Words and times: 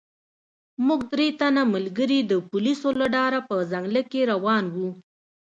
موږ 0.87 1.01
درې 1.13 1.27
تنه 1.39 1.63
ملګري 1.73 2.19
د 2.31 2.33
پولیسو 2.49 2.89
له 2.99 3.05
ډاره 3.15 3.39
په 3.49 3.55
ځنګله 3.71 4.01
کې 4.11 4.27
روان 4.31 4.63
وو. 4.73 4.89